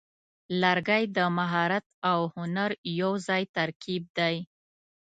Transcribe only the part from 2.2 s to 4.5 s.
هنر یوځای ترکیب دی.